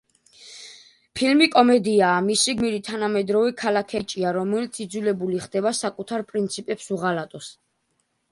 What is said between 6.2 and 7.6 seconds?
პრინციპებს უღალატოს.